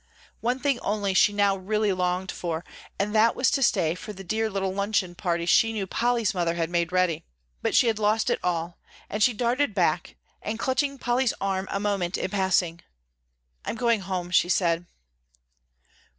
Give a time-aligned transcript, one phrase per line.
[0.39, 2.65] One thing only she now really longed for,
[2.97, 6.55] and that was to stay for the dear little luncheon party she knew Polly's mother
[6.55, 7.23] had made ready.
[7.61, 8.79] But she had lost it all;
[9.11, 12.79] and she darted back and, clutching Polly's arm a moment in passing,
[13.63, 14.87] "I'm going home," she said.